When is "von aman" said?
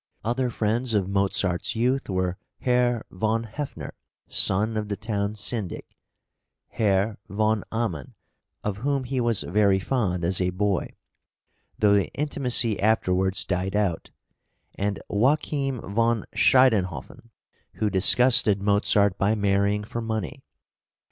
7.29-8.15